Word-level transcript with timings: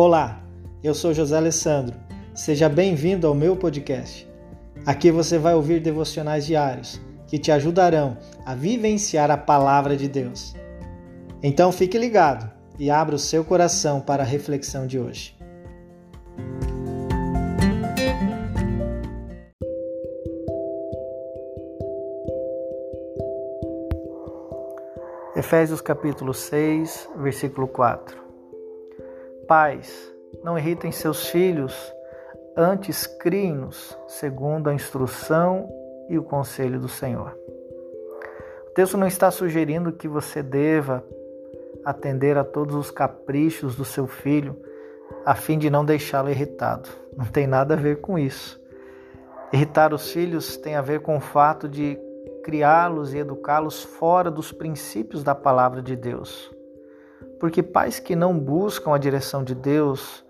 Olá, 0.00 0.40
eu 0.80 0.94
sou 0.94 1.12
José 1.12 1.36
Alessandro. 1.36 1.96
Seja 2.32 2.68
bem-vindo 2.68 3.26
ao 3.26 3.34
meu 3.34 3.56
podcast. 3.56 4.30
Aqui 4.86 5.10
você 5.10 5.38
vai 5.38 5.54
ouvir 5.54 5.80
devocionais 5.80 6.46
diários 6.46 7.00
que 7.26 7.36
te 7.36 7.50
ajudarão 7.50 8.16
a 8.46 8.54
vivenciar 8.54 9.28
a 9.28 9.36
palavra 9.36 9.96
de 9.96 10.06
Deus. 10.06 10.54
Então 11.42 11.72
fique 11.72 11.98
ligado 11.98 12.48
e 12.78 12.88
abra 12.92 13.16
o 13.16 13.18
seu 13.18 13.44
coração 13.44 14.00
para 14.00 14.22
a 14.22 14.24
reflexão 14.24 14.86
de 14.86 15.00
hoje. 15.00 15.36
Efésios 25.34 25.80
capítulo 25.80 26.32
6, 26.32 27.08
versículo 27.16 27.66
4. 27.66 28.27
Pais, 29.48 30.14
não 30.44 30.58
irritem 30.58 30.92
seus 30.92 31.26
filhos, 31.28 31.74
antes 32.54 33.06
criem-nos 33.06 33.98
segundo 34.06 34.68
a 34.68 34.74
instrução 34.74 35.66
e 36.06 36.18
o 36.18 36.22
conselho 36.22 36.78
do 36.78 36.86
Senhor. 36.86 37.34
O 38.66 38.70
texto 38.74 38.98
não 38.98 39.06
está 39.06 39.30
sugerindo 39.30 39.90
que 39.90 40.06
você 40.06 40.42
deva 40.42 41.02
atender 41.82 42.36
a 42.36 42.44
todos 42.44 42.76
os 42.76 42.90
caprichos 42.90 43.74
do 43.74 43.86
seu 43.86 44.06
filho 44.06 44.54
a 45.24 45.34
fim 45.34 45.58
de 45.58 45.70
não 45.70 45.82
deixá-lo 45.82 46.28
irritado. 46.28 46.90
Não 47.16 47.24
tem 47.24 47.46
nada 47.46 47.72
a 47.72 47.76
ver 47.76 48.02
com 48.02 48.18
isso. 48.18 48.60
Irritar 49.50 49.94
os 49.94 50.12
filhos 50.12 50.58
tem 50.58 50.76
a 50.76 50.82
ver 50.82 51.00
com 51.00 51.16
o 51.16 51.20
fato 51.20 51.66
de 51.66 51.98
criá-los 52.44 53.14
e 53.14 53.18
educá-los 53.18 53.82
fora 53.82 54.30
dos 54.30 54.52
princípios 54.52 55.24
da 55.24 55.34
palavra 55.34 55.80
de 55.80 55.96
Deus. 55.96 56.57
Porque 57.38 57.62
pais 57.62 57.98
que 58.00 58.16
não 58.16 58.38
buscam 58.38 58.94
a 58.94 58.98
direção 58.98 59.44
de 59.44 59.54
Deus 59.54 60.24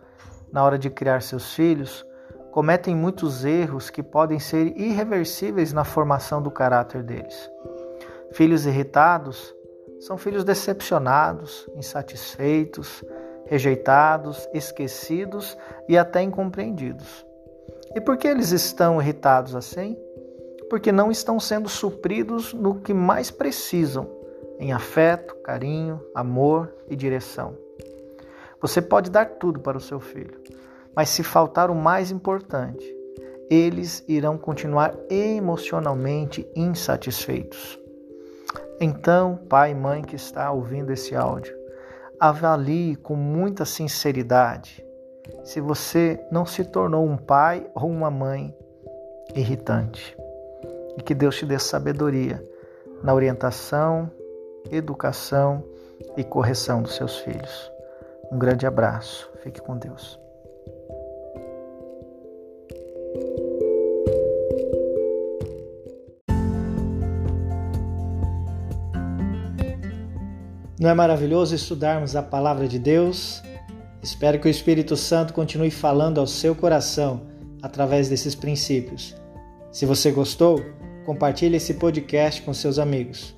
na 0.52 0.64
hora 0.64 0.78
de 0.78 0.90
criar 0.90 1.22
seus 1.22 1.54
filhos 1.54 2.04
cometem 2.52 2.94
muitos 2.94 3.44
erros 3.44 3.90
que 3.90 4.02
podem 4.02 4.38
ser 4.38 4.76
irreversíveis 4.76 5.72
na 5.72 5.84
formação 5.84 6.42
do 6.42 6.50
caráter 6.50 7.02
deles. 7.02 7.50
Filhos 8.32 8.66
irritados 8.66 9.54
são 10.00 10.16
filhos 10.18 10.44
decepcionados, 10.44 11.68
insatisfeitos, 11.76 13.04
rejeitados, 13.46 14.48
esquecidos 14.52 15.56
e 15.88 15.96
até 15.96 16.22
incompreendidos. 16.22 17.26
E 17.94 18.00
por 18.00 18.16
que 18.16 18.28
eles 18.28 18.50
estão 18.50 19.00
irritados 19.00 19.54
assim? 19.54 19.96
porque 20.68 20.92
não 20.92 21.10
estão 21.10 21.40
sendo 21.40 21.68
supridos 21.68 22.52
no 22.52 22.80
que 22.80 22.92
mais 22.92 23.30
precisam, 23.30 24.08
em 24.58 24.72
afeto, 24.72 25.34
carinho, 25.36 26.00
amor 26.14 26.74
e 26.88 26.96
direção. 26.96 27.56
Você 28.60 28.82
pode 28.82 29.10
dar 29.10 29.26
tudo 29.26 29.60
para 29.60 29.78
o 29.78 29.80
seu 29.80 30.00
filho, 30.00 30.40
mas 30.94 31.08
se 31.10 31.22
faltar 31.22 31.70
o 31.70 31.74
mais 31.74 32.10
importante, 32.10 32.84
eles 33.48 34.04
irão 34.08 34.36
continuar 34.36 34.94
emocionalmente 35.08 36.46
insatisfeitos. 36.54 37.78
Então, 38.80 39.36
pai 39.48 39.70
e 39.70 39.74
mãe 39.74 40.02
que 40.02 40.16
está 40.16 40.50
ouvindo 40.50 40.92
esse 40.92 41.14
áudio, 41.14 41.56
avalie 42.20 42.96
com 42.96 43.14
muita 43.14 43.64
sinceridade 43.64 44.84
se 45.44 45.60
você 45.60 46.20
não 46.30 46.44
se 46.44 46.64
tornou 46.64 47.06
um 47.06 47.16
pai 47.16 47.66
ou 47.74 47.88
uma 47.88 48.10
mãe 48.10 48.54
irritante 49.34 50.16
e 50.96 51.02
que 51.02 51.14
Deus 51.14 51.36
te 51.36 51.46
dê 51.46 51.58
sabedoria 51.58 52.44
na 53.02 53.14
orientação, 53.14 54.10
educação 54.70 55.64
e 56.16 56.24
correção 56.24 56.82
dos 56.82 56.94
seus 56.94 57.16
filhos. 57.18 57.70
Um 58.30 58.38
grande 58.38 58.66
abraço. 58.66 59.30
Fique 59.42 59.60
com 59.60 59.76
Deus. 59.76 60.18
Não 70.80 70.88
é 70.88 70.94
maravilhoso 70.94 71.56
estudarmos 71.56 72.14
a 72.14 72.22
palavra 72.22 72.68
de 72.68 72.78
Deus? 72.78 73.42
Espero 74.00 74.38
que 74.38 74.46
o 74.46 74.50
Espírito 74.50 74.96
Santo 74.96 75.34
continue 75.34 75.72
falando 75.72 76.20
ao 76.20 76.26
seu 76.26 76.54
coração 76.54 77.22
através 77.60 78.08
desses 78.08 78.36
princípios. 78.36 79.16
Se 79.72 79.84
você 79.84 80.12
gostou, 80.12 80.64
compartilhe 81.04 81.56
esse 81.56 81.74
podcast 81.74 82.42
com 82.42 82.54
seus 82.54 82.78
amigos. 82.78 83.37